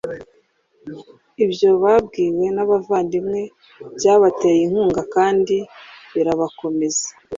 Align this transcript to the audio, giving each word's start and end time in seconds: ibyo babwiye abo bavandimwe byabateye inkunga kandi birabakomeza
ibyo 1.45 1.69
babwiye 1.83 2.45
abo 2.61 2.61
bavandimwe 2.71 3.41
byabateye 3.97 4.61
inkunga 4.67 5.01
kandi 5.15 5.57
birabakomeza 6.13 7.07